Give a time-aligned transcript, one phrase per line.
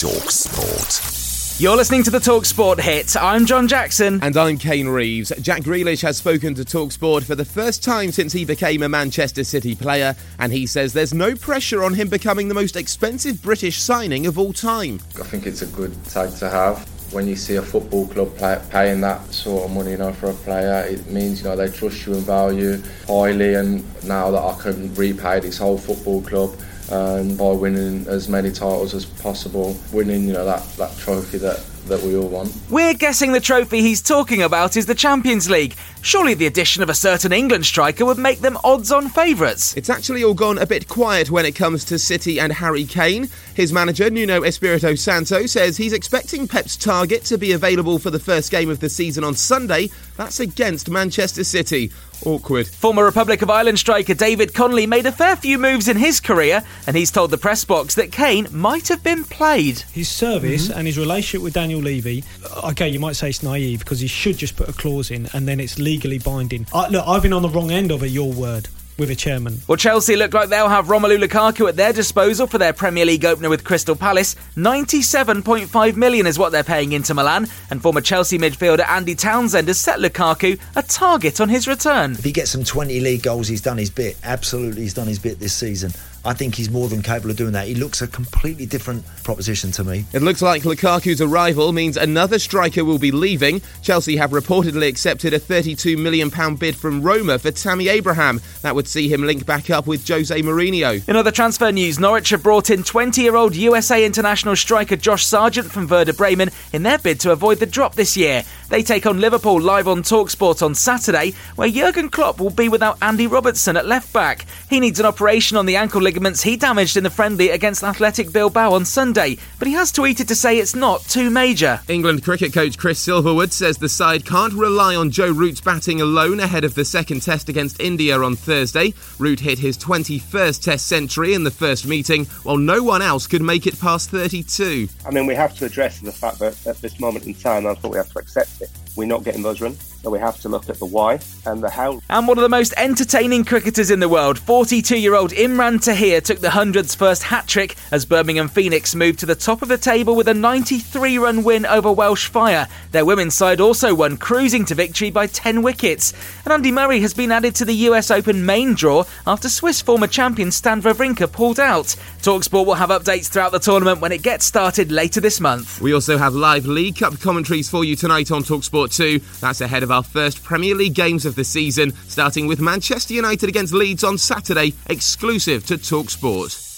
[0.00, 1.60] Talk Sport.
[1.60, 3.14] You're listening to the Talk Sport hit.
[3.18, 4.18] I'm John Jackson.
[4.22, 5.30] And I'm Kane Reeves.
[5.42, 9.44] Jack Grealish has spoken to Talksport for the first time since he became a Manchester
[9.44, 13.76] City player, and he says there's no pressure on him becoming the most expensive British
[13.76, 15.00] signing of all time.
[15.16, 16.78] I think it's a good tag to have.
[17.12, 20.30] When you see a football club play, paying that sort of money, you know, for
[20.30, 23.52] a player, it means you know they trust you and value highly.
[23.52, 26.56] And now that I can repay this whole football club,
[26.90, 31.64] and by winning as many titles as possible, winning you know that, that trophy that,
[31.86, 32.52] that we all want.
[32.68, 35.76] We're guessing the trophy he's talking about is the Champions League.
[36.02, 39.76] Surely the addition of a certain England striker would make them odds on favourites.
[39.76, 43.28] It's actually all gone a bit quiet when it comes to City and Harry Kane.
[43.54, 48.18] His manager, Nuno Espirito Santo, says he's expecting Pep's target to be available for the
[48.18, 49.90] first game of the season on Sunday.
[50.16, 51.92] That's against Manchester City.
[52.24, 52.68] Awkward.
[52.68, 56.62] Former Republic of Ireland striker David Connolly made a fair few moves in his career,
[56.86, 59.80] and he's told the press box that Kane might have been played.
[59.92, 60.78] His service mm-hmm.
[60.78, 62.24] and his relationship with Daniel Levy,
[62.64, 65.46] okay, you might say it's naive because he should just put a clause in and
[65.46, 66.66] then it's legally binding.
[66.72, 68.68] I, look, I've been on the wrong end of it, your word
[69.00, 69.58] with a chairman.
[69.66, 73.24] Well, Chelsea look like they'll have Romelu Lukaku at their disposal for their Premier League
[73.24, 74.36] opener with Crystal Palace.
[74.56, 79.78] 97.5 million is what they're paying Inter Milan, and former Chelsea midfielder Andy Townsend has
[79.78, 82.12] set Lukaku a target on his return.
[82.12, 84.16] If he gets some 20 league goals, he's done his bit.
[84.22, 85.90] Absolutely, he's done his bit this season.
[86.24, 87.66] I think he's more than capable of doing that.
[87.66, 90.04] He looks a completely different proposition to me.
[90.12, 93.62] It looks like Lukaku's arrival means another striker will be leaving.
[93.82, 98.40] Chelsea have reportedly accepted a £32 million bid from Roma for Tammy Abraham.
[98.60, 101.08] That would see him link back up with Jose Mourinho.
[101.08, 105.24] In other transfer news, Norwich have brought in 20 year old USA international striker Josh
[105.24, 108.44] Sargent from Werder Bremen in their bid to avoid the drop this year.
[108.68, 112.98] They take on Liverpool live on Talksport on Saturday, where Jurgen Klopp will be without
[113.02, 114.46] Andy Robertson at left back.
[114.68, 118.32] He needs an operation on the ankle ligaments he damaged in the friendly against Athletic
[118.32, 121.78] Bilbao on Sunday, but he has tweeted to say it's not too major.
[121.86, 126.40] England cricket coach Chris Silverwood says the side can't rely on Joe Root's batting alone
[126.40, 128.92] ahead of the second test against India on Thursday.
[129.20, 133.42] Root hit his 21st test century in the first meeting, while no one else could
[133.42, 134.88] make it past 32.
[135.06, 137.80] I mean, we have to address the fact that at this moment in time, that's
[137.84, 138.70] what we have to accept it.
[138.96, 139.89] We're not getting those runs.
[140.02, 142.00] So we have to look at the why and the how.
[142.08, 146.22] And one of the most entertaining cricketers in the world, 42 year old Imran Tahir,
[146.22, 149.76] took the 100's first hat trick as Birmingham Phoenix moved to the top of the
[149.76, 152.66] table with a 93 run win over Welsh Fire.
[152.92, 156.14] Their women's side also won, cruising to victory by 10 wickets.
[156.44, 160.06] And Andy Murray has been added to the US Open main draw after Swiss former
[160.06, 161.94] champion Stan Wawrinka pulled out.
[162.22, 165.78] Talksport will have updates throughout the tournament when it gets started later this month.
[165.82, 169.18] We also have live League Cup commentaries for you tonight on Talksport 2.
[169.40, 173.14] That's ahead of of our first Premier League games of the season, starting with Manchester
[173.14, 176.69] United against Leeds on Saturday, exclusive to Talksport.